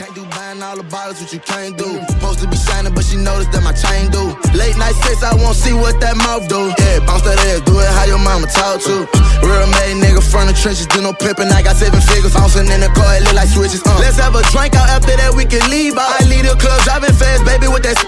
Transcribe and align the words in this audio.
Can't 0.00 0.16
do 0.16 0.24
buying 0.32 0.64
all 0.64 0.80
the 0.80 0.88
bottles, 0.88 1.20
what 1.20 1.28
you 1.28 1.44
can't 1.44 1.76
do. 1.76 1.84
Supposed 2.08 2.40
to 2.40 2.48
be 2.48 2.56
shining, 2.56 2.96
but 2.96 3.04
she 3.04 3.20
noticed 3.20 3.52
that 3.52 3.60
my 3.60 3.76
chain 3.76 4.08
do. 4.08 4.32
Late 4.56 4.72
night 4.80 4.96
sex, 4.96 5.20
I 5.20 5.36
won't 5.36 5.52
see 5.52 5.76
what 5.76 6.00
that 6.00 6.16
mouth 6.16 6.48
do. 6.48 6.72
Yeah, 6.72 7.04
bounce 7.04 7.20
that 7.28 7.36
ass, 7.52 7.60
do 7.68 7.76
it 7.76 7.84
how 7.84 8.08
your 8.08 8.16
mama 8.16 8.48
talk 8.48 8.80
to. 8.80 9.04
Real 9.44 9.68
made 9.76 10.00
nigga 10.00 10.24
from 10.24 10.48
the 10.48 10.56
trenches, 10.56 10.88
do 10.88 11.04
no 11.04 11.12
pimping. 11.12 11.52
I 11.52 11.60
got 11.60 11.76
seven 11.76 12.00
figures, 12.00 12.32
bouncing 12.32 12.72
in 12.72 12.80
the 12.80 12.88
car, 12.96 13.12
it 13.20 13.28
look 13.28 13.36
like 13.36 13.52
switches. 13.52 13.84
Uh. 13.84 13.92
Let's 14.00 14.16
have 14.16 14.32
a 14.32 14.40
drink 14.48 14.72
out 14.72 14.88
after 14.88 15.12
that, 15.20 15.36
we 15.36 15.44
can 15.44 15.60
leave. 15.68 15.92
I 16.00 16.24
leave 16.32 16.48
the 16.48 16.56
club 16.56 16.80
driving 16.88 17.12
fast, 17.12 17.44
baby, 17.44 17.68
with 17.68 17.84
that 17.84 17.99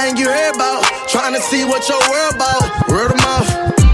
everything 0.00 0.16
you 0.16 0.30
heard 0.30 0.54
about. 0.54 0.82
Trying 1.08 1.34
to 1.34 1.40
see 1.40 1.64
what 1.64 1.88
your 1.88 2.00
world 2.08 2.34
about. 2.34 2.88
Word 2.88 3.12
of 3.12 3.18
mouth. 3.18 3.48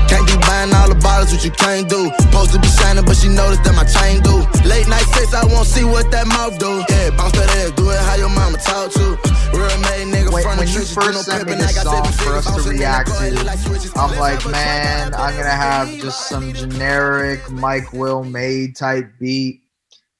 Can't 0.09 0.27
be 0.27 0.37
buying 0.46 0.73
all 0.74 0.88
the 0.88 0.98
bottles, 1.02 1.32
what 1.32 1.45
you 1.45 1.51
can't 1.51 1.88
do. 1.88 2.10
Supposed 2.20 2.52
to 2.52 2.60
be 2.60 2.69
shining, 2.69 3.05
but 3.05 3.16
she 3.16 3.29
noticed 3.29 3.65
that 3.65 3.74
my 3.74 3.84
chain 3.84 4.23
do. 4.23 4.46
Late 4.69 4.87
night 4.88 5.06
sex, 5.19 5.34
I 5.34 5.45
won't 5.46 5.66
see 5.66 5.84
what 5.84 6.10
that 6.12 6.27
mouth 6.27 6.59
do. 6.59 6.84
Yeah, 6.88 7.10
bounce 7.10 7.32
that 7.32 7.51
ass, 7.59 7.73
do 7.73 7.91
it 7.91 7.98
how 7.98 8.15
your 8.15 8.30
mama 8.30 8.59
talk 8.59 8.92
to. 8.92 9.19
Real 9.51 9.66
made 9.91 10.06
nigga 10.15 10.32
When, 10.32 10.42
from 10.42 10.59
the 10.59 10.65
when 10.65 10.70
you 10.70 10.87
first 10.87 11.27
sent 11.27 11.46
me 11.48 11.55
this 11.55 11.82
song 11.82 12.07
for 12.23 12.38
us 12.38 12.46
to 12.46 12.51
bouncing 12.52 12.73
in 12.73 12.79
the 12.79 12.84
react 12.84 13.09
car, 13.09 13.27
it 13.27 13.34
look 13.34 13.80
to. 13.82 13.98
I'm 13.98 14.18
like, 14.18 14.46
man, 14.46 15.15
I'm 15.15 15.34
gonna 15.34 15.51
have 15.51 15.88
just 15.98 16.29
some 16.29 16.46
we 16.46 16.52
can 16.52 16.70
leave 16.70 16.95
out. 16.95 17.10
generic 17.10 17.51
Mike 17.51 17.93
Will 17.93 18.23
made 18.23 18.77
type 18.77 19.10
beat, 19.18 19.62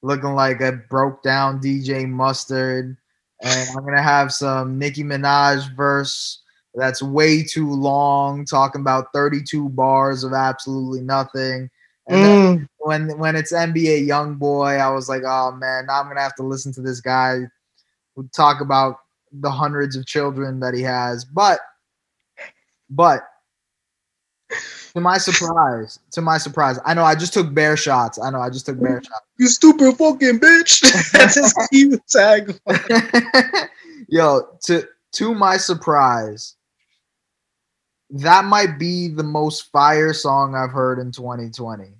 looking 0.01 0.35
like 0.35 0.59
a 0.59 0.73
broke 0.73 1.23
down 1.23 1.61
DJ 1.61 2.09
Mustard, 2.09 2.97
and 3.41 3.69
I'm 3.69 3.83
gonna 3.85 4.01
have 4.01 4.31
some 4.33 4.77
Nicki 4.79 5.03
Minaj 5.03 5.75
verse 5.75 6.41
that's 6.75 7.01
way 7.01 7.43
too 7.43 7.71
long, 7.71 8.45
talking 8.45 8.81
about 8.81 9.11
32 9.13 9.69
bars 9.69 10.23
of 10.23 10.33
absolutely 10.33 11.01
nothing. 11.01 11.69
And 12.07 12.23
then 12.23 12.31
Mm. 12.31 12.67
when 12.77 13.17
when 13.17 13.35
it's 13.35 13.51
NBA 13.51 14.05
Young 14.05 14.35
Boy, 14.35 14.75
I 14.75 14.89
was 14.89 15.09
like, 15.09 15.23
oh 15.25 15.51
man, 15.51 15.87
now 15.87 15.99
I'm 16.01 16.07
gonna 16.07 16.21
have 16.21 16.35
to 16.35 16.43
listen 16.43 16.71
to 16.73 16.81
this 16.81 17.01
guy 17.01 17.39
who 18.15 18.27
talk 18.35 18.61
about 18.61 18.97
the 19.31 19.51
hundreds 19.51 19.95
of 19.95 20.05
children 20.05 20.59
that 20.61 20.73
he 20.73 20.81
has. 20.83 21.25
But 21.25 21.59
but 22.89 23.23
to 24.93 25.01
my 25.01 25.17
surprise, 25.17 25.99
to 26.11 26.21
my 26.21 26.37
surprise, 26.37 26.79
I 26.85 26.93
know 26.93 27.03
I 27.03 27.15
just 27.15 27.33
took 27.33 27.53
bear 27.53 27.77
shots. 27.77 28.19
I 28.19 28.29
know 28.29 28.39
I 28.39 28.49
just 28.49 28.65
took 28.65 28.81
bear 28.81 29.01
shots. 29.03 29.25
You 29.39 29.47
stupid 29.47 29.95
fucking 29.97 30.39
bitch. 30.39 30.81
That's 31.11 31.35
his 31.35 31.53
cute 31.71 32.01
tag. 32.07 32.59
Yo, 34.07 34.57
to 34.63 34.87
to 35.13 35.35
my 35.35 35.57
surprise, 35.57 36.55
that 38.09 38.45
might 38.45 38.79
be 38.79 39.09
the 39.09 39.23
most 39.23 39.71
fire 39.71 40.13
song 40.13 40.55
I've 40.55 40.71
heard 40.71 40.97
in 40.97 41.11
2020. 41.11 41.93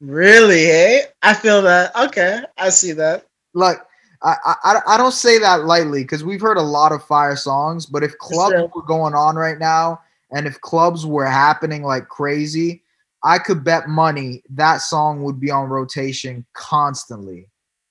Really, 0.00 0.64
hey? 0.64 1.02
I 1.22 1.34
feel 1.34 1.60
that. 1.62 1.94
Okay, 1.94 2.40
I 2.56 2.70
see 2.70 2.92
that. 2.92 3.26
Like 3.52 3.78
I 4.22 4.36
I, 4.64 4.80
I 4.86 4.96
don't 4.96 5.12
say 5.12 5.38
that 5.40 5.64
lightly 5.66 6.04
because 6.04 6.24
we've 6.24 6.40
heard 6.40 6.56
a 6.56 6.62
lot 6.62 6.92
of 6.92 7.04
fire 7.04 7.36
songs, 7.36 7.84
but 7.84 8.02
if 8.02 8.16
clubs 8.16 8.54
Sure. 8.54 8.70
were 8.74 8.82
going 8.82 9.14
on 9.14 9.36
right 9.36 9.58
now 9.58 10.00
and 10.32 10.46
if 10.46 10.60
clubs 10.60 11.06
were 11.06 11.26
happening 11.26 11.82
like 11.82 12.08
crazy, 12.08 12.82
I 13.22 13.38
could 13.38 13.64
bet 13.64 13.88
money 13.88 14.42
that 14.50 14.78
song 14.78 15.22
would 15.22 15.40
be 15.40 15.50
on 15.50 15.68
rotation 15.68 16.46
constantly. 16.54 17.48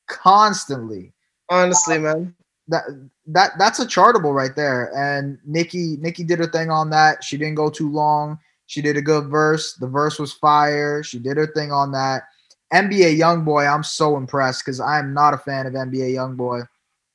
Constantly. 0.07 1.13
Honestly, 1.49 1.97
uh, 1.97 1.99
man. 1.99 2.35
that 2.67 2.83
that 3.27 3.51
that's 3.59 3.79
a 3.79 3.85
chartable 3.85 4.33
right 4.33 4.55
there. 4.55 4.91
And 4.95 5.37
Nicki 5.45 5.97
Nicki 5.97 6.23
did 6.23 6.39
her 6.39 6.47
thing 6.47 6.69
on 6.69 6.89
that. 6.91 7.23
She 7.23 7.37
didn't 7.37 7.55
go 7.55 7.69
too 7.69 7.91
long. 7.91 8.39
She 8.65 8.81
did 8.81 8.97
a 8.97 9.01
good 9.01 9.27
verse. 9.29 9.73
The 9.73 9.87
verse 9.87 10.19
was 10.19 10.33
fire. 10.33 11.03
She 11.03 11.19
did 11.19 11.37
her 11.37 11.47
thing 11.47 11.71
on 11.71 11.91
that. 11.93 12.23
NBA 12.71 13.17
YoungBoy, 13.17 13.71
I'm 13.71 13.83
so 13.83 14.15
impressed 14.15 14.63
because 14.63 14.79
I'm 14.79 15.11
not 15.11 15.33
a 15.33 15.39
fan 15.39 15.65
of 15.65 15.73
NBA 15.73 16.13
YoungBoy. 16.13 16.67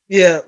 Yeah. 0.08 0.40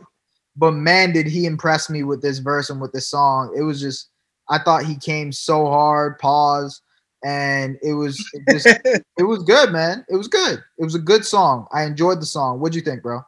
But 0.56 0.72
man, 0.72 1.12
did 1.12 1.26
he 1.26 1.46
impress 1.46 1.88
me 1.88 2.02
with 2.02 2.22
this 2.22 2.38
verse 2.38 2.70
and 2.70 2.80
with 2.80 2.90
this 2.92 3.08
song. 3.08 3.54
It 3.56 3.62
was 3.62 3.80
just 3.80 4.08
I 4.48 4.58
thought 4.58 4.84
he 4.84 4.96
came 4.96 5.32
so 5.32 5.66
hard, 5.66 6.18
pause, 6.18 6.80
and 7.24 7.78
it 7.82 7.94
was 7.94 8.24
it 8.32 8.42
just 8.50 8.66
it 9.18 9.22
was 9.22 9.42
good, 9.44 9.72
man. 9.72 10.04
It 10.08 10.16
was 10.16 10.28
good. 10.28 10.62
It 10.78 10.84
was 10.84 10.94
a 10.94 11.00
good 11.00 11.24
song. 11.24 11.66
I 11.72 11.84
enjoyed 11.84 12.20
the 12.20 12.26
song. 12.26 12.60
What'd 12.60 12.74
you 12.74 12.82
think, 12.82 13.02
bro? 13.02 13.22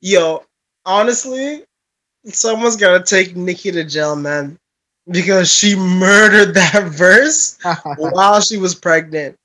Yo, 0.00 0.44
honestly, 0.84 1.64
someone's 2.26 2.76
gotta 2.76 3.02
take 3.02 3.36
Nicki 3.36 3.72
to 3.72 3.84
jail, 3.84 4.16
man. 4.16 4.58
Because 5.10 5.52
she 5.52 5.76
murdered 5.76 6.54
that 6.54 6.84
verse 6.88 7.58
while 7.96 8.40
she 8.40 8.56
was 8.56 8.74
pregnant. 8.74 9.36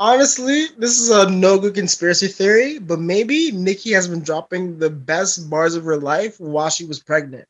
Honestly, 0.00 0.66
this 0.78 1.00
is 1.00 1.10
a 1.10 1.28
no 1.28 1.58
good 1.58 1.74
conspiracy 1.74 2.28
theory, 2.28 2.78
but 2.78 3.00
maybe 3.00 3.50
Nicki 3.50 3.90
has 3.92 4.06
been 4.06 4.22
dropping 4.22 4.78
the 4.78 4.90
best 4.90 5.50
bars 5.50 5.74
of 5.74 5.84
her 5.84 5.96
life 5.96 6.38
while 6.38 6.70
she 6.70 6.84
was 6.84 7.00
pregnant. 7.00 7.48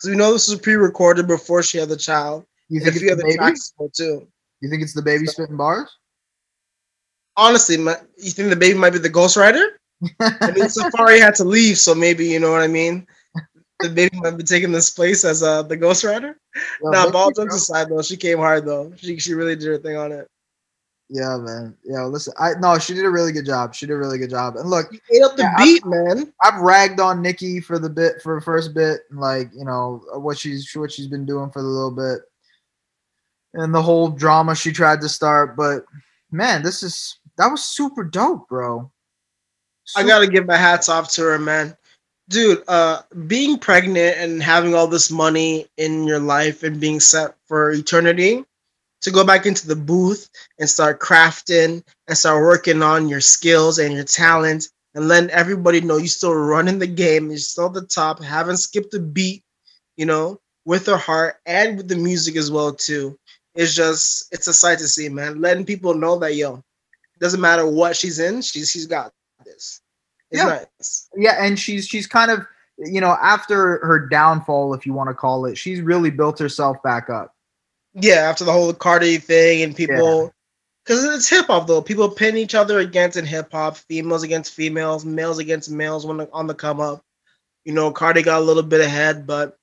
Because 0.00 0.12
we 0.12 0.16
know 0.16 0.32
this 0.32 0.48
was 0.48 0.58
pre-recorded 0.58 1.26
before 1.26 1.62
she 1.62 1.76
had 1.76 1.90
the 1.90 1.96
child. 1.96 2.46
you 2.70 2.80
think 2.80 2.92
a 2.92 2.96
it's 2.96 3.04
few 3.04 3.14
the 3.14 3.34
tracks 3.36 3.74
too. 3.94 4.26
You 4.62 4.70
think 4.70 4.82
it's 4.82 4.94
the 4.94 5.02
baby 5.02 5.26
spitting 5.26 5.58
bars? 5.58 5.94
Honestly, 7.36 7.76
ma- 7.76 7.96
you 8.16 8.30
think 8.30 8.48
the 8.48 8.56
baby 8.56 8.78
might 8.78 8.94
be 8.94 8.98
the 8.98 9.10
ghostwriter? 9.10 9.66
I 10.20 10.52
mean, 10.52 10.64
Safaree 10.68 11.20
had 11.20 11.34
to 11.36 11.44
leave, 11.44 11.78
so 11.78 11.94
maybe 11.94 12.26
you 12.26 12.40
know 12.40 12.50
what 12.50 12.62
I 12.62 12.66
mean. 12.66 13.06
The 13.80 13.90
baby 13.90 14.18
might 14.20 14.38
be 14.38 14.42
taking 14.42 14.72
this 14.72 14.88
place 14.88 15.22
as 15.24 15.42
uh, 15.42 15.62
the 15.62 15.76
ghostwriter. 15.76 16.34
Yo, 16.82 16.90
Nah, 16.90 17.10
ball 17.10 17.30
jokes 17.30 17.56
aside, 17.56 17.88
though, 17.90 18.02
she 18.02 18.16
came 18.16 18.38
hard 18.38 18.64
though. 18.64 18.92
She 18.96 19.18
she 19.18 19.34
really 19.34 19.56
did 19.56 19.68
her 19.68 19.78
thing 19.78 19.96
on 19.96 20.12
it. 20.12 20.26
Yeah, 21.12 21.38
man. 21.38 21.76
Yeah, 21.82 22.04
listen. 22.04 22.32
I 22.38 22.52
no, 22.60 22.78
she 22.78 22.94
did 22.94 23.04
a 23.04 23.10
really 23.10 23.32
good 23.32 23.44
job. 23.44 23.74
She 23.74 23.84
did 23.84 23.94
a 23.94 23.98
really 23.98 24.16
good 24.16 24.30
job. 24.30 24.54
And 24.54 24.70
look, 24.70 24.92
She 24.92 25.16
ate 25.16 25.22
up 25.24 25.34
the 25.34 25.42
Yeah, 25.42 25.56
beat, 25.58 25.84
man. 25.84 26.32
I've 26.44 26.60
ragged 26.60 27.00
on 27.00 27.20
Nicki 27.20 27.58
for 27.60 27.80
the 27.80 27.90
bit 27.90 28.22
for 28.22 28.36
the 28.36 28.40
first 28.40 28.74
bit, 28.74 29.00
like 29.10 29.50
you 29.52 29.64
know 29.64 30.02
what 30.14 30.38
she's 30.38 30.70
what 30.72 30.92
she's 30.92 31.08
been 31.08 31.26
doing 31.26 31.50
for 31.50 31.62
the 31.62 31.68
little 31.68 31.90
bit, 31.90 32.20
and 33.54 33.74
the 33.74 33.82
whole 33.82 34.08
drama 34.08 34.54
she 34.54 34.70
tried 34.70 35.00
to 35.00 35.08
start. 35.08 35.56
But 35.56 35.84
man, 36.30 36.62
this 36.62 36.84
is 36.84 37.18
that 37.38 37.48
was 37.48 37.64
super 37.64 38.04
dope, 38.04 38.48
bro. 38.48 38.88
I 39.96 40.04
gotta 40.04 40.28
give 40.28 40.46
my 40.46 40.56
hats 40.56 40.88
off 40.88 41.10
to 41.14 41.22
her, 41.22 41.40
man. 41.40 41.76
Dude, 42.28 42.62
uh, 42.68 43.02
being 43.26 43.58
pregnant 43.58 44.16
and 44.18 44.40
having 44.40 44.76
all 44.76 44.86
this 44.86 45.10
money 45.10 45.66
in 45.76 46.04
your 46.04 46.20
life 46.20 46.62
and 46.62 46.78
being 46.78 47.00
set 47.00 47.34
for 47.46 47.72
eternity, 47.72 48.44
to 49.02 49.10
go 49.10 49.24
back 49.24 49.46
into 49.46 49.66
the 49.66 49.76
booth 49.76 50.28
and 50.58 50.68
start 50.68 51.00
crafting 51.00 51.82
and 52.08 52.16
start 52.18 52.42
working 52.42 52.82
on 52.82 53.08
your 53.08 53.20
skills 53.20 53.78
and 53.78 53.94
your 53.94 54.04
talent 54.04 54.68
and 54.94 55.08
letting 55.08 55.30
everybody 55.30 55.80
know 55.80 55.96
you're 55.96 56.06
still 56.06 56.34
running 56.34 56.78
the 56.78 56.86
game, 56.86 57.28
you're 57.30 57.38
still 57.38 57.66
at 57.66 57.74
the 57.74 57.86
top, 57.86 58.22
haven't 58.22 58.56
skipped 58.58 58.94
a 58.94 58.98
beat, 59.00 59.42
you 59.96 60.04
know, 60.06 60.40
with 60.64 60.86
her 60.86 60.96
heart 60.96 61.36
and 61.46 61.76
with 61.76 61.88
the 61.88 61.96
music 61.96 62.36
as 62.36 62.50
well 62.50 62.72
too. 62.72 63.16
It's 63.54 63.74
just 63.74 64.32
it's 64.32 64.46
a 64.48 64.54
sight 64.54 64.78
to 64.78 64.88
see, 64.88 65.08
man. 65.08 65.40
Letting 65.40 65.64
people 65.64 65.94
know 65.94 66.18
that 66.20 66.34
yo, 66.36 66.62
doesn't 67.20 67.40
matter 67.40 67.66
what 67.66 67.96
she's 67.96 68.18
in, 68.18 68.42
she's 68.42 68.70
she's 68.70 68.86
got 68.86 69.12
this. 69.44 69.80
It's 70.30 70.40
Yeah. 70.42 70.44
nice. 70.46 71.08
yeah, 71.16 71.44
and 71.44 71.58
she's 71.58 71.86
she's 71.86 72.06
kind 72.06 72.30
of 72.30 72.46
you 72.78 73.00
know 73.00 73.16
after 73.20 73.84
her 73.84 74.06
downfall, 74.08 74.74
if 74.74 74.86
you 74.86 74.92
want 74.92 75.08
to 75.10 75.14
call 75.14 75.46
it, 75.46 75.56
she's 75.58 75.80
really 75.80 76.10
built 76.10 76.38
herself 76.38 76.76
back 76.82 77.10
up. 77.10 77.34
Yeah, 77.94 78.28
after 78.28 78.44
the 78.44 78.52
whole 78.52 78.72
Cardi 78.72 79.18
thing 79.18 79.62
and 79.62 79.74
people, 79.74 80.32
because 80.84 81.04
it's 81.04 81.28
hip 81.28 81.46
hop 81.46 81.66
though. 81.66 81.82
People 81.82 82.08
pin 82.08 82.36
each 82.36 82.54
other 82.54 82.78
against 82.78 83.16
in 83.16 83.26
hip 83.26 83.50
hop, 83.52 83.76
females 83.76 84.22
against 84.22 84.54
females, 84.54 85.04
males 85.04 85.38
against 85.38 85.70
males 85.70 86.06
when 86.06 86.20
on 86.32 86.46
the 86.46 86.54
come 86.54 86.80
up. 86.80 87.04
You 87.64 87.72
know, 87.72 87.90
Cardi 87.90 88.22
got 88.22 88.40
a 88.40 88.44
little 88.44 88.62
bit 88.62 88.80
ahead, 88.80 89.26
but 89.26 89.56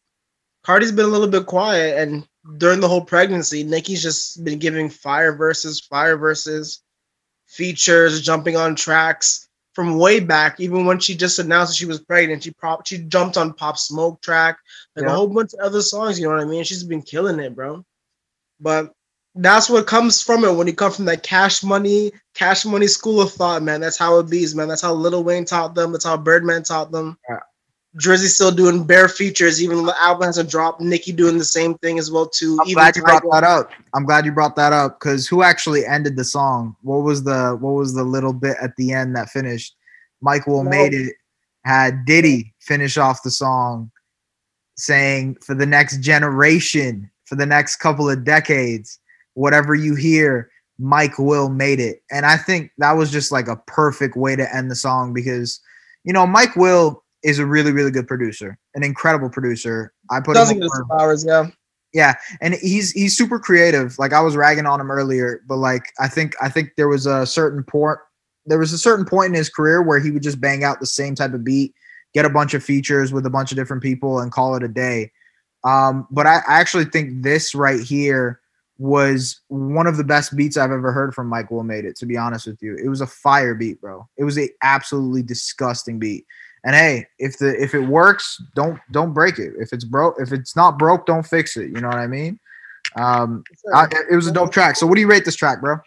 Cardi's 0.63 0.91
been 0.91 1.05
a 1.05 1.09
little 1.09 1.27
bit 1.27 1.45
quiet. 1.45 1.97
And 1.97 2.27
during 2.57 2.79
the 2.79 2.87
whole 2.87 3.03
pregnancy, 3.03 3.63
Nicki's 3.63 4.03
just 4.03 4.43
been 4.43 4.59
giving 4.59 4.89
fire 4.89 5.33
verses, 5.33 5.79
fire 5.79 6.17
verses, 6.17 6.81
features, 7.47 8.21
jumping 8.21 8.55
on 8.57 8.75
tracks 8.75 9.47
from 9.73 9.97
way 9.97 10.19
back. 10.19 10.59
Even 10.59 10.85
when 10.85 10.99
she 10.99 11.15
just 11.15 11.39
announced 11.39 11.71
that 11.71 11.77
she 11.77 11.85
was 11.85 11.99
pregnant, 11.99 12.43
she 12.43 12.51
prop 12.51 12.85
she 12.85 12.97
jumped 12.99 13.37
on 13.37 13.53
Pop 13.53 13.77
Smoke 13.77 14.21
track, 14.21 14.57
like 14.95 15.05
Yeah. 15.05 15.11
a 15.11 15.15
whole 15.15 15.27
bunch 15.27 15.53
of 15.53 15.59
other 15.61 15.81
songs. 15.81 16.19
You 16.19 16.27
know 16.27 16.35
what 16.35 16.43
I 16.43 16.45
mean? 16.45 16.63
She's 16.63 16.83
been 16.83 17.01
killing 17.01 17.39
it, 17.39 17.55
bro. 17.55 17.85
But 18.59 18.93
that's 19.35 19.69
what 19.69 19.87
comes 19.87 20.21
from 20.21 20.43
it 20.43 20.53
when 20.55 20.67
you 20.67 20.73
come 20.73 20.91
from 20.91 21.05
that 21.05 21.23
cash 21.23 21.63
money, 21.63 22.11
cash 22.33 22.65
money 22.65 22.87
school 22.87 23.21
of 23.21 23.31
thought, 23.31 23.61
man. 23.61 23.81
That's 23.81 23.97
how 23.97 24.17
it 24.19 24.29
be, 24.29 24.45
man. 24.55 24.67
That's 24.67 24.81
how 24.81 24.93
Lil 24.93 25.23
Wayne 25.23 25.45
taught 25.45 25.75
them. 25.75 25.91
That's 25.91 26.05
how 26.05 26.17
Birdman 26.17 26.63
taught 26.63 26.91
them. 26.91 27.17
Yeah. 27.29 27.39
Drizzy 27.99 28.27
still 28.27 28.51
doing 28.51 28.83
bare 28.83 29.07
features, 29.07 29.61
even 29.63 29.85
the 29.85 29.99
album 30.01 30.25
hasn't 30.25 30.51
dropped. 30.51 30.81
Nicki 30.81 31.11
doing 31.11 31.37
the 31.37 31.45
same 31.45 31.75
thing 31.75 31.97
as 31.97 32.11
well 32.11 32.27
too. 32.27 32.57
I'm 32.61 32.67
even 32.67 32.75
glad 32.75 32.95
you 32.95 33.01
brought 33.03 33.23
that 33.31 33.43
up. 33.43 33.71
I'm 33.95 34.05
glad 34.05 34.25
you 34.25 34.31
brought 34.31 34.55
that 34.55 34.73
up 34.73 34.99
because 34.99 35.27
who 35.27 35.41
actually 35.41 35.85
ended 35.85 36.15
the 36.15 36.23
song? 36.23 36.75
What 36.81 36.97
was 36.97 37.23
the 37.23 37.57
what 37.59 37.71
was 37.71 37.95
the 37.95 38.03
little 38.03 38.33
bit 38.33 38.57
at 38.61 38.75
the 38.77 38.91
end 38.91 39.15
that 39.15 39.29
finished? 39.29 39.75
Mike 40.21 40.45
Will 40.45 40.63
No. 40.63 40.69
made 40.69 40.93
it. 40.93 41.13
had 41.65 42.05
Diddy 42.05 42.53
finish 42.59 42.97
off 42.97 43.23
the 43.23 43.31
song 43.31 43.91
saying, 44.77 45.35
for 45.41 45.53
the 45.55 45.65
next 45.65 45.99
generation, 46.01 47.11
for 47.27 47.35
the 47.35 47.45
next 47.45 47.75
couple 47.77 48.09
of 48.09 48.23
decades, 48.23 48.99
whatever 49.33 49.75
you 49.75 49.95
hear, 49.95 50.49
Mike 50.79 51.19
Will 51.19 51.49
made 51.49 51.79
it. 51.79 52.01
And 52.11 52.25
I 52.25 52.37
think 52.37 52.71
that 52.77 52.93
was 52.93 53.11
just 53.11 53.31
like 53.31 53.47
a 53.47 53.57
perfect 53.67 54.15
way 54.15 54.35
to 54.35 54.55
end 54.55 54.71
the 54.71 54.75
song 54.75 55.13
because, 55.13 55.59
you 56.03 56.13
know, 56.13 56.25
Mike 56.25 56.55
Will 56.55 57.03
is 57.23 57.39
a 57.39 57.45
really, 57.45 57.71
really 57.71 57.91
good 57.91 58.07
producer, 58.07 58.57
an 58.75 58.83
incredible 58.83 59.29
producer. 59.29 59.93
I 60.09 60.19
put 60.19 60.31
it. 60.31 60.35
Doesn't 60.35 60.57
him 60.57 60.61
get 60.61 60.87
flowers, 60.87 61.25
yeah. 61.25 61.47
yeah, 61.93 62.15
and 62.41 62.53
he's 62.55 62.91
he's 62.91 63.17
super 63.17 63.39
creative. 63.39 63.97
Like 63.99 64.13
I 64.13 64.21
was 64.21 64.35
ragging 64.35 64.65
on 64.65 64.79
him 64.79 64.91
earlier, 64.91 65.41
but 65.47 65.57
like 65.57 65.91
I 65.99 66.07
think 66.07 66.35
I 66.41 66.49
think 66.49 66.71
there 66.77 66.87
was 66.87 67.05
a 67.05 67.25
certain 67.25 67.63
point 67.63 67.99
there 68.45 68.59
was 68.59 68.71
a 68.71 68.77
certain 68.77 69.05
point 69.05 69.29
in 69.29 69.33
his 69.33 69.49
career 69.49 69.81
where 69.81 69.99
he 69.99 70.11
would 70.11 70.23
just 70.23 70.39
bang 70.39 70.63
out 70.63 70.79
the 70.79 70.85
same 70.85 71.15
type 71.15 71.33
of 71.33 71.43
beat, 71.43 71.73
get 72.13 72.25
a 72.25 72.29
bunch 72.29 72.53
of 72.53 72.63
features 72.63 73.11
with 73.11 73.25
a 73.25 73.29
bunch 73.29 73.51
of 73.51 73.57
different 73.57 73.83
people, 73.83 74.19
and 74.19 74.31
call 74.31 74.55
it 74.55 74.63
a 74.63 74.69
day. 74.69 75.11
Um, 75.67 76.07
but 76.09 76.25
I, 76.25 76.37
I 76.47 76.59
actually 76.61 76.85
think 76.85 77.23
this 77.23 77.53
right 77.53 77.81
here 77.81 78.39
was 78.79 79.41
one 79.47 79.85
of 79.85 79.97
the 79.97 80.03
best 80.03 80.35
beats 80.35 80.55
I've 80.55 80.71
ever 80.71 80.93
heard 80.93 81.13
from 81.13 81.27
Mike 81.27 81.51
Will 81.51 81.63
made 81.63 81.83
it. 81.83 81.97
To 81.97 82.05
be 82.05 82.15
honest 82.15 82.47
with 82.47 82.61
you, 82.61 82.75
it 82.75 82.87
was 82.87 83.01
a 83.01 83.07
fire 83.07 83.53
beat, 83.53 83.81
bro. 83.81 84.07
It 84.17 84.23
was 84.23 84.37
a 84.37 84.49
absolutely 84.63 85.23
disgusting 85.23 85.99
beat. 85.99 86.25
And 86.63 86.73
hey, 86.73 87.05
if 87.19 87.37
the 87.37 87.61
if 87.61 87.73
it 87.73 87.81
works, 87.81 88.41
don't 88.55 88.79
don't 88.91 89.13
break 89.13 89.39
it. 89.39 89.53
If 89.59 89.73
it's 89.73 89.83
broke, 89.83 90.15
if 90.19 90.31
it's 90.31 90.55
not 90.55 90.79
broke, 90.79 91.05
don't 91.05 91.25
fix 91.25 91.57
it. 91.57 91.69
You 91.69 91.81
know 91.81 91.89
what 91.89 91.97
I 91.97 92.07
mean? 92.07 92.39
Um, 92.95 93.43
I, 93.73 93.87
it 94.09 94.15
was 94.15 94.27
a 94.27 94.31
dope 94.31 94.51
track. 94.51 94.77
So 94.77 94.87
what 94.87 94.95
do 94.95 95.01
you 95.01 95.09
rate 95.09 95.25
this 95.25 95.35
track, 95.35 95.59
bro? 95.59 95.77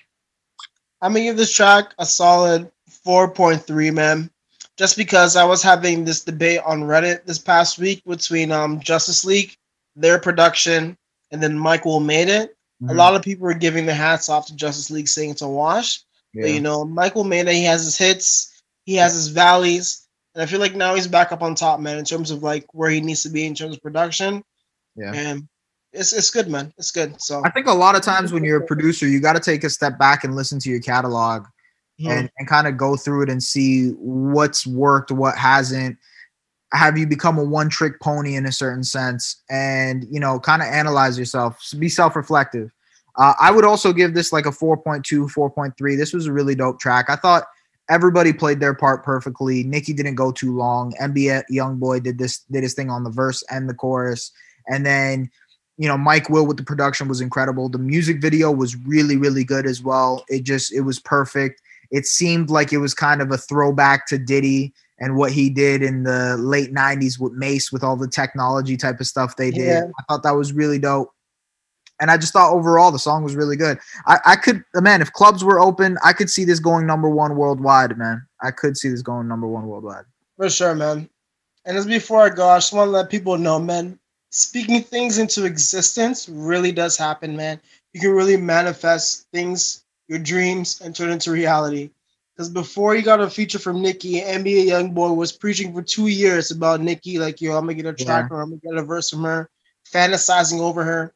I'm 1.00 1.12
gonna 1.12 1.24
give 1.24 1.36
this 1.38 1.52
track 1.52 1.94
a 1.98 2.04
solid 2.04 2.70
4.3, 3.06 3.94
man. 3.94 4.30
Just 4.76 4.96
because 4.96 5.36
I 5.36 5.44
was 5.44 5.62
having 5.62 6.04
this 6.04 6.24
debate 6.24 6.60
on 6.66 6.82
Reddit 6.82 7.24
this 7.24 7.38
past 7.38 7.78
week 7.78 8.02
between 8.04 8.52
um 8.52 8.80
Justice 8.80 9.24
League, 9.24 9.56
their 9.96 10.18
production, 10.18 10.96
and 11.30 11.42
then 11.42 11.58
Mike 11.58 11.84
Will 11.84 12.00
made 12.00 12.28
it. 12.28 12.56
Mm-hmm. 12.82 12.90
A 12.90 12.94
lot 12.94 13.14
of 13.14 13.22
people 13.22 13.44
were 13.44 13.54
giving 13.54 13.86
their 13.86 13.94
hats 13.94 14.28
off 14.28 14.46
to 14.46 14.56
Justice 14.56 14.90
League, 14.90 15.08
saying 15.08 15.30
it's 15.30 15.42
a 15.42 15.48
wash. 15.48 16.00
Yeah. 16.32 16.42
But 16.42 16.50
you 16.52 16.60
know, 16.60 16.84
Mike 16.84 17.14
Will 17.14 17.24
made 17.24 17.46
it. 17.48 17.54
He 17.54 17.64
has 17.64 17.84
his 17.84 17.98
hits, 17.98 18.62
he 18.84 18.94
has 18.96 19.14
his 19.14 19.28
valleys, 19.28 20.06
and 20.34 20.42
I 20.42 20.46
feel 20.46 20.60
like 20.60 20.74
now 20.74 20.94
he's 20.94 21.08
back 21.08 21.32
up 21.32 21.42
on 21.42 21.54
top, 21.54 21.80
man, 21.80 21.98
in 21.98 22.04
terms 22.04 22.30
of 22.30 22.42
like 22.42 22.66
where 22.72 22.90
he 22.90 23.00
needs 23.00 23.22
to 23.24 23.28
be 23.28 23.46
in 23.46 23.54
terms 23.54 23.76
of 23.76 23.82
production. 23.82 24.42
Yeah. 24.96 25.12
And 25.12 25.48
it's 25.92 26.12
it's 26.12 26.30
good, 26.30 26.48
man. 26.48 26.72
It's 26.78 26.90
good. 26.92 27.20
So 27.20 27.42
I 27.44 27.50
think 27.50 27.66
a 27.66 27.72
lot 27.72 27.96
of 27.96 28.02
times 28.02 28.32
when 28.32 28.44
you're 28.44 28.62
a 28.62 28.66
producer, 28.66 29.06
you 29.08 29.20
got 29.20 29.32
to 29.34 29.40
take 29.40 29.64
a 29.64 29.70
step 29.70 29.98
back 29.98 30.24
and 30.24 30.36
listen 30.36 30.58
to 30.60 30.70
your 30.70 30.80
catalog 30.80 31.46
Mhm. 32.00 32.10
and, 32.10 32.30
and 32.38 32.48
kind 32.48 32.66
of 32.66 32.76
go 32.76 32.96
through 32.96 33.24
it 33.24 33.28
and 33.28 33.42
see 33.42 33.90
what's 33.98 34.66
worked, 34.66 35.10
what 35.10 35.36
hasn't. 35.36 35.98
Have 36.72 36.96
you 36.96 37.06
become 37.06 37.38
a 37.38 37.44
one 37.44 37.68
trick 37.68 38.00
pony 38.00 38.36
in 38.36 38.46
a 38.46 38.52
certain 38.52 38.84
sense? 38.84 39.42
And, 39.50 40.06
you 40.10 40.20
know, 40.20 40.38
kind 40.38 40.62
of 40.62 40.68
analyze 40.68 41.18
yourself, 41.18 41.62
be 41.78 41.88
self 41.88 42.16
reflective. 42.16 42.70
Uh, 43.16 43.34
I 43.40 43.50
would 43.50 43.64
also 43.64 43.92
give 43.92 44.14
this 44.14 44.32
like 44.32 44.46
a 44.46 44.50
4.2, 44.50 45.32
4.3. 45.32 45.96
This 45.96 46.12
was 46.12 46.26
a 46.26 46.32
really 46.32 46.54
dope 46.54 46.78
track. 46.78 47.06
I 47.10 47.16
thought 47.16 47.44
everybody 47.88 48.32
played 48.32 48.60
their 48.60 48.74
part 48.74 49.04
perfectly. 49.04 49.64
Nicki 49.64 49.92
didn't 49.92 50.14
go 50.14 50.30
too 50.30 50.56
long. 50.56 50.94
NBA 51.00 51.44
Youngboy 51.50 52.04
did 52.04 52.18
this, 52.18 52.44
did 52.50 52.62
his 52.62 52.74
thing 52.74 52.88
on 52.88 53.02
the 53.02 53.10
verse 53.10 53.42
and 53.50 53.68
the 53.68 53.74
chorus. 53.74 54.30
And 54.68 54.86
then, 54.86 55.28
you 55.76 55.88
know, 55.88 55.98
Mike 55.98 56.30
Will 56.30 56.46
with 56.46 56.56
the 56.56 56.62
production 56.62 57.08
was 57.08 57.20
incredible. 57.20 57.68
The 57.68 57.78
music 57.78 58.20
video 58.20 58.52
was 58.52 58.76
really, 58.76 59.16
really 59.16 59.42
good 59.42 59.66
as 59.66 59.82
well. 59.82 60.24
It 60.28 60.44
just, 60.44 60.72
it 60.72 60.82
was 60.82 61.00
perfect 61.00 61.60
it 61.90 62.06
seemed 62.06 62.50
like 62.50 62.72
it 62.72 62.78
was 62.78 62.94
kind 62.94 63.20
of 63.20 63.30
a 63.30 63.38
throwback 63.38 64.06
to 64.06 64.18
Diddy 64.18 64.72
and 65.00 65.16
what 65.16 65.32
he 65.32 65.48
did 65.48 65.82
in 65.82 66.02
the 66.02 66.36
late 66.36 66.72
90s 66.72 67.18
with 67.18 67.32
Mase 67.32 67.72
with 67.72 67.82
all 67.82 67.96
the 67.96 68.08
technology 68.08 68.76
type 68.76 69.00
of 69.00 69.06
stuff 69.06 69.36
they 69.36 69.50
did. 69.50 69.66
Yeah. 69.66 69.84
I 69.98 70.02
thought 70.08 70.22
that 70.22 70.36
was 70.36 70.52
really 70.52 70.78
dope. 70.78 71.10
And 72.00 72.10
I 72.10 72.16
just 72.16 72.32
thought 72.32 72.52
overall 72.52 72.90
the 72.90 72.98
song 72.98 73.24
was 73.24 73.34
really 73.34 73.56
good. 73.56 73.78
I, 74.06 74.18
I 74.24 74.36
could, 74.36 74.62
uh, 74.74 74.80
man, 74.80 75.02
if 75.02 75.12
clubs 75.12 75.44
were 75.44 75.60
open, 75.60 75.98
I 76.04 76.12
could 76.12 76.30
see 76.30 76.44
this 76.44 76.58
going 76.58 76.86
number 76.86 77.10
one 77.10 77.36
worldwide, 77.36 77.96
man. 77.98 78.26
I 78.42 78.50
could 78.50 78.76
see 78.76 78.88
this 78.88 79.02
going 79.02 79.28
number 79.28 79.46
one 79.46 79.66
worldwide. 79.66 80.04
For 80.36 80.48
sure, 80.48 80.74
man. 80.74 81.08
And 81.66 81.76
as 81.76 81.86
before 81.86 82.20
I 82.22 82.30
go, 82.30 82.48
I 82.48 82.56
just 82.56 82.72
want 82.72 82.88
to 82.88 82.92
let 82.92 83.10
people 83.10 83.36
know, 83.36 83.58
man, 83.58 83.98
speaking 84.30 84.82
things 84.82 85.18
into 85.18 85.44
existence 85.44 86.28
really 86.28 86.72
does 86.72 86.96
happen, 86.96 87.36
man. 87.36 87.60
You 87.92 88.00
can 88.00 88.12
really 88.12 88.36
manifest 88.36 89.26
things, 89.32 89.84
your 90.08 90.18
dreams, 90.18 90.80
and 90.80 90.96
turn 90.96 91.10
into 91.10 91.30
reality. 91.30 91.90
Because 92.40 92.54
before 92.54 92.94
he 92.94 93.02
got 93.02 93.20
a 93.20 93.28
feature 93.28 93.58
from 93.58 93.82
Nicki, 93.82 94.22
NBA 94.22 94.64
Youngboy 94.68 95.14
was 95.14 95.30
preaching 95.30 95.74
for 95.74 95.82
two 95.82 96.06
years 96.06 96.50
about 96.50 96.80
Nicki, 96.80 97.18
like, 97.18 97.42
yo, 97.42 97.54
I'm 97.54 97.64
gonna 97.66 97.74
get 97.74 97.84
a 97.84 97.92
track 97.92 98.30
or 98.30 98.40
I'm 98.40 98.48
gonna 98.48 98.62
get 98.64 98.82
a 98.82 98.82
verse 98.82 99.10
from 99.10 99.24
her, 99.24 99.50
fantasizing 99.92 100.58
over 100.58 100.82
her. 100.82 101.12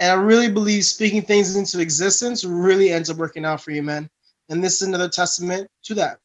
And 0.00 0.10
I 0.10 0.20
really 0.20 0.50
believe 0.50 0.84
speaking 0.84 1.22
things 1.22 1.54
into 1.54 1.78
existence 1.78 2.44
really 2.44 2.90
ends 2.90 3.08
up 3.08 3.18
working 3.18 3.44
out 3.44 3.60
for 3.60 3.70
you, 3.70 3.84
man. 3.84 4.10
And 4.48 4.64
this 4.64 4.82
is 4.82 4.88
another 4.88 5.08
testament 5.08 5.70
to 5.84 5.94
that. 5.94 6.18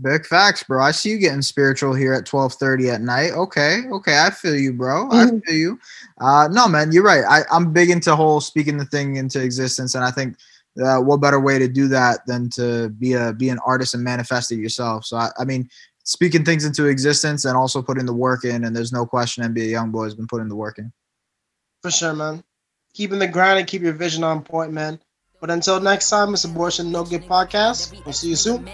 Big 0.00 0.24
facts, 0.24 0.62
bro. 0.62 0.82
I 0.82 0.92
see 0.92 1.10
you 1.10 1.18
getting 1.18 1.42
spiritual 1.42 1.92
here 1.92 2.14
at 2.14 2.24
twelve 2.24 2.54
thirty 2.54 2.88
at 2.88 3.02
night. 3.02 3.32
Okay, 3.32 3.82
okay, 3.92 4.22
I 4.24 4.30
feel 4.30 4.56
you, 4.56 4.72
bro. 4.72 5.10
I 5.10 5.26
Mhm. 5.26 5.44
feel 5.44 5.54
you. 5.54 5.80
Uh, 6.18 6.48
no, 6.50 6.66
man, 6.66 6.92
you're 6.92 7.04
right. 7.04 7.24
I, 7.28 7.42
I'm 7.50 7.72
big 7.74 7.90
into 7.90 8.16
whole 8.16 8.40
speaking 8.40 8.78
the 8.78 8.86
thing 8.86 9.16
into 9.16 9.42
existence, 9.42 9.94
and 9.94 10.02
I 10.02 10.10
think 10.10 10.36
uh, 10.82 10.98
what 10.98 11.20
better 11.20 11.40
way 11.40 11.58
to 11.58 11.68
do 11.68 11.88
that 11.88 12.20
than 12.26 12.50
to 12.50 12.90
be 12.90 13.14
a 13.14 13.32
be 13.32 13.48
an 13.48 13.58
artist 13.64 13.94
and 13.94 14.04
manifest 14.04 14.52
it 14.52 14.56
yourself. 14.56 15.04
So 15.04 15.16
I, 15.16 15.30
I 15.38 15.44
mean, 15.44 15.68
speaking 16.04 16.44
things 16.44 16.64
into 16.64 16.86
existence 16.86 17.44
and 17.44 17.56
also 17.56 17.82
putting 17.82 18.06
the 18.06 18.14
work 18.14 18.44
in, 18.44 18.64
and 18.64 18.74
there's 18.74 18.92
no 18.92 19.06
question 19.06 19.44
NBA 19.44 19.70
YoungBoy 19.70 20.04
has 20.04 20.14
been 20.14 20.26
putting 20.28 20.48
the 20.48 20.56
work 20.56 20.78
in. 20.78 20.92
For 21.82 21.90
sure, 21.90 22.14
man. 22.14 22.42
Keeping 22.94 23.18
the 23.18 23.28
grind 23.28 23.58
and 23.58 23.68
keep 23.68 23.82
your 23.82 23.92
vision 23.92 24.24
on 24.24 24.42
point, 24.42 24.72
man. 24.72 24.98
But 25.38 25.50
until 25.50 25.78
next 25.80 26.08
time, 26.08 26.32
it's 26.32 26.44
Abortion 26.44 26.90
No 26.90 27.04
Good 27.04 27.24
Podcast. 27.24 27.92
We'll 28.04 28.14
see 28.14 28.30
you 28.30 28.36
soon. 28.36 28.68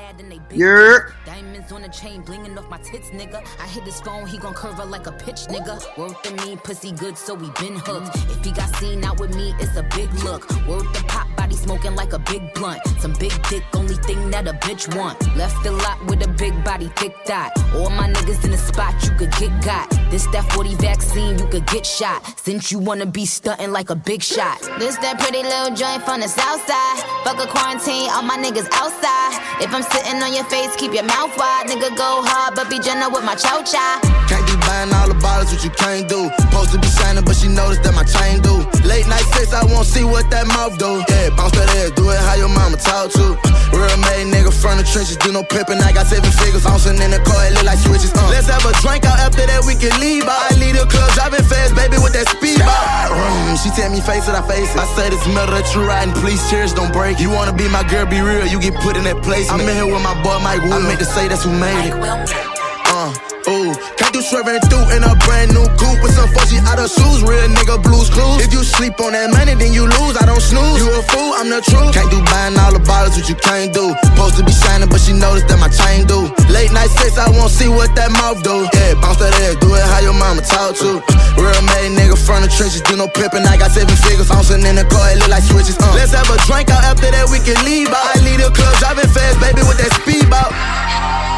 You're 0.54 1.12
Diamonds 1.26 1.72
on 1.72 1.82
the 1.82 1.88
chain, 1.88 2.22
blinging 2.22 2.56
off 2.56 2.70
my 2.70 2.78
tits, 2.78 3.10
nigga. 3.10 3.44
I 3.60 3.66
hit 3.66 3.82
his 3.82 4.00
phone, 4.00 4.26
he 4.26 4.38
gon' 4.38 4.54
curve 4.54 4.74
her 4.74 4.84
like 4.84 5.08
a 5.08 5.12
pitch, 5.12 5.40
nigga. 5.48 5.80
Word 5.98 6.14
to 6.22 6.46
me, 6.46 6.56
pussy 6.56 6.92
good, 6.92 7.18
so 7.18 7.34
we 7.34 7.50
been 7.60 7.74
hooked. 7.76 8.14
If 8.30 8.44
he 8.44 8.52
got 8.52 8.74
seen 8.76 9.02
out 9.02 9.18
with 9.18 9.34
me, 9.34 9.54
it's 9.58 9.76
a 9.76 9.82
big 9.82 10.12
look. 10.22 10.48
Word 10.68 10.86
to 10.94 11.04
pop, 11.04 11.26
body 11.42 11.56
smoking 11.56 11.94
like 11.96 12.12
a 12.12 12.20
big 12.20 12.42
blunt. 12.54 12.80
Some 13.00 13.14
big 13.18 13.34
dick, 13.50 13.64
only 13.74 13.96
thing 14.06 14.30
that 14.30 14.46
a 14.46 14.54
bitch 14.64 14.84
want. 14.96 15.16
Left 15.36 15.58
the 15.64 15.72
lot 15.72 15.98
with 16.06 16.22
a 16.22 16.30
big 16.42 16.54
body, 16.64 16.88
thick 16.94 17.14
dot. 17.24 17.50
All 17.74 17.90
my 17.90 18.08
niggas 18.14 18.44
in 18.44 18.52
the 18.52 18.62
spot, 18.70 18.94
you 19.02 19.10
could 19.18 19.32
get 19.40 19.52
got. 19.64 19.90
This 20.12 20.26
that 20.34 20.44
40 20.52 20.76
vaccine, 20.76 21.38
you 21.40 21.46
could 21.48 21.66
get 21.66 21.84
shot. 21.84 22.20
Since 22.38 22.70
you 22.70 22.78
wanna 22.78 23.06
be 23.06 23.24
stunting 23.26 23.72
like 23.72 23.90
a 23.90 23.96
big 23.96 24.22
shot. 24.22 24.60
This 24.78 24.96
that 24.98 25.18
pretty 25.18 25.42
little 25.42 25.74
joint 25.74 26.02
from 26.06 26.20
the 26.20 26.28
south 26.28 26.62
side. 26.68 26.98
Fuck 27.24 27.38
a 27.42 27.48
quarantine, 27.50 28.08
all 28.14 28.22
my 28.22 28.38
niggas 28.38 28.68
outside. 28.78 29.32
If 29.58 29.74
I'm 29.74 29.82
sitting 29.82 30.22
on 30.22 30.32
your 30.32 30.44
face, 30.44 30.70
keep 30.76 30.92
your 30.94 31.08
mouth 31.14 31.34
wide. 31.36 31.66
Nigga, 31.66 31.90
go 31.96 32.22
hard, 32.22 32.54
but 32.54 32.70
be 32.70 32.78
gentle 32.78 33.10
with 33.10 33.24
my 33.24 33.34
chow 33.34 33.62
chow. 33.62 33.98
Can't 34.30 34.46
be 34.46 34.54
buying 34.62 34.92
all 34.94 35.08
the 35.08 35.18
bottles, 35.18 35.50
what 35.52 35.64
you 35.64 35.70
can't 35.70 36.06
do. 36.08 36.30
Supposed 36.38 36.70
to 36.70 36.78
be 36.78 36.88
shining, 36.98 37.24
but 37.24 37.34
she 37.34 37.48
noticed 37.48 37.82
that 37.82 37.94
my 37.98 38.06
chain 38.06 38.38
do. 38.46 38.62
Late 38.86 39.08
night 39.08 39.26
sex, 39.34 39.52
I 39.52 39.64
won't 39.66 39.86
see 39.86 40.04
what 40.04 40.30
that 40.30 40.46
mouth 40.46 40.78
do. 40.78 41.02
Yeah, 41.08 41.31
bounce 41.36 41.52
that 41.56 41.68
ass, 41.80 41.90
do 41.92 42.08
it 42.10 42.18
how 42.18 42.34
your 42.36 42.48
mama 42.52 42.76
talk 42.76 43.10
to. 43.16 43.36
Real 43.72 43.96
made 44.04 44.28
nigga 44.28 44.52
from 44.52 44.76
the 44.76 44.84
trenches, 44.84 45.16
do 45.16 45.32
no 45.32 45.42
pimping. 45.42 45.80
I 45.80 45.92
got 45.92 46.06
seven 46.06 46.28
figures, 46.30 46.64
bouncing 46.64 47.00
in 47.00 47.10
the 47.10 47.20
car, 47.24 47.40
it 47.48 47.56
look 47.56 47.64
like 47.64 47.80
switches. 47.80 48.12
Uh. 48.12 48.28
Let's 48.28 48.46
have 48.52 48.62
a 48.68 48.72
drink 48.84 49.04
out 49.08 49.18
after 49.18 49.44
that, 49.48 49.64
we 49.64 49.74
can 49.74 49.92
leave 50.00 50.28
out. 50.28 50.52
I 50.52 50.56
leave 50.60 50.76
the 50.76 50.84
club, 50.84 51.08
driving 51.16 51.44
fast, 51.48 51.72
baby, 51.74 51.96
with 51.98 52.12
that 52.12 52.28
speed 52.28 52.60
out. 52.60 53.08
Mm, 53.10 53.56
She 53.62 53.72
tell 53.72 53.88
me 53.88 54.00
face 54.04 54.28
it, 54.28 54.36
I 54.36 54.42
face 54.44 54.68
it. 54.72 54.78
I 54.78 54.86
say 54.92 55.08
this 55.08 55.24
metal 55.32 55.56
that 55.56 55.64
you 55.72 55.82
riding, 55.88 56.12
please 56.20 56.40
cheers, 56.52 56.76
don't 56.76 56.92
break. 56.92 57.18
You 57.18 57.30
wanna 57.32 57.56
be 57.56 57.64
my 57.68 57.82
girl, 57.88 58.04
be 58.04 58.20
real, 58.20 58.44
you 58.46 58.60
get 58.60 58.76
put 58.84 58.96
in 59.00 59.04
that 59.08 59.22
place. 59.24 59.48
I'm 59.48 59.60
in 59.64 59.72
here 59.72 59.88
with 59.88 60.02
my 60.04 60.14
boy 60.22 60.36
Mike 60.44 60.60
Will. 60.62 60.76
I 60.76 60.80
meant 60.84 61.00
to 61.00 61.08
say 61.08 61.28
that's 61.28 61.44
who 61.44 61.52
made 61.56 61.88
it. 61.88 62.51
Ooh, 63.50 63.74
can't 63.98 64.14
do 64.14 64.22
swerving 64.22 64.62
through 64.70 64.86
in 64.94 65.02
a 65.02 65.18
brand 65.26 65.50
new 65.50 65.66
coupe 65.74 65.98
with 65.98 66.14
some 66.14 66.30
fuzzy 66.30 66.62
out 66.62 66.78
of 66.78 66.86
shoes. 66.86 67.26
Real 67.26 67.50
nigga 67.50 67.82
blues 67.82 68.06
clues. 68.06 68.38
If 68.38 68.54
you 68.54 68.62
sleep 68.62 68.94
on 69.02 69.18
that 69.18 69.34
money, 69.34 69.58
then 69.58 69.74
you 69.74 69.82
lose. 69.82 70.14
I 70.14 70.30
don't 70.30 70.38
snooze. 70.38 70.78
You 70.78 70.86
a 70.94 71.02
fool, 71.10 71.34
I'm 71.34 71.50
the 71.50 71.58
truth. 71.58 71.90
Can't 71.90 72.06
do 72.06 72.22
buying 72.30 72.54
all 72.54 72.70
the 72.70 72.78
bottles, 72.86 73.18
what 73.18 73.26
you 73.26 73.34
can't 73.34 73.74
do. 73.74 73.90
Supposed 74.14 74.38
to 74.38 74.46
be 74.46 74.54
shining, 74.54 74.86
but 74.86 75.02
she 75.02 75.10
noticed 75.10 75.50
that 75.50 75.58
my 75.58 75.66
chain 75.66 76.06
do. 76.06 76.30
Late 76.54 76.70
night 76.70 76.94
sex, 76.94 77.18
I 77.18 77.34
won't 77.34 77.50
see 77.50 77.66
what 77.66 77.90
that 77.98 78.14
mouth 78.14 78.38
do. 78.46 78.62
Yeah, 78.78 78.94
bounce 79.02 79.18
that 79.18 79.34
ass, 79.42 79.58
do 79.58 79.74
it 79.74 79.82
how 79.90 79.98
your 80.06 80.14
mama 80.14 80.46
talk 80.46 80.78
to. 80.78 81.02
Real 81.34 81.62
made 81.66 81.98
nigga 81.98 82.14
from 82.14 82.46
the 82.46 82.50
trenches, 82.52 82.82
do 82.86 82.94
no 82.94 83.10
pimping. 83.10 83.42
I 83.42 83.58
got 83.58 83.74
seven 83.74 83.98
figures, 84.06 84.30
bouncing 84.30 84.62
in 84.62 84.78
the 84.78 84.86
car, 84.86 85.10
it 85.10 85.18
look 85.18 85.34
like 85.34 85.42
switches. 85.42 85.74
Uh. 85.82 85.90
Let's 85.98 86.14
have 86.14 86.30
a 86.30 86.38
drink 86.46 86.70
out 86.70 86.86
after 86.86 87.10
that, 87.10 87.26
we 87.26 87.42
can 87.42 87.58
leave 87.66 87.90
out. 87.90 88.06
I 88.14 88.22
leave 88.22 88.38
the 88.38 88.54
club, 88.54 88.70
driving 88.78 89.10
fast, 89.10 89.42
baby, 89.42 89.66
with 89.66 89.82
that 89.82 89.90
speed 89.98 90.30
out. 90.30 91.31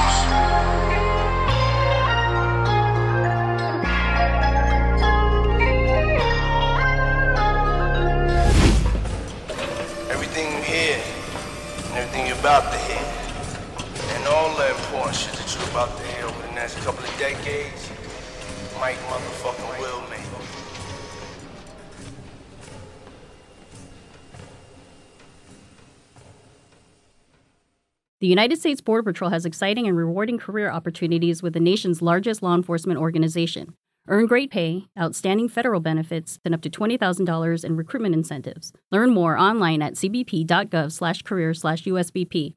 The 28.24 28.30
United 28.30 28.58
States 28.58 28.80
Border 28.80 29.02
Patrol 29.02 29.30
has 29.32 29.44
exciting 29.44 29.86
and 29.86 29.98
rewarding 29.98 30.38
career 30.38 30.70
opportunities 30.70 31.42
with 31.42 31.52
the 31.52 31.60
nation's 31.60 32.00
largest 32.00 32.42
law 32.42 32.54
enforcement 32.54 32.98
organization. 32.98 33.74
Earn 34.08 34.24
great 34.24 34.50
pay, 34.50 34.86
outstanding 34.98 35.50
federal 35.50 35.80
benefits, 35.80 36.38
and 36.42 36.54
up 36.54 36.62
to 36.62 36.70
$20,000 36.70 37.64
in 37.66 37.76
recruitment 37.76 38.14
incentives. 38.14 38.72
Learn 38.90 39.10
more 39.10 39.36
online 39.36 39.82
at 39.82 39.96
cbp.gov/career/usbp 39.96 42.54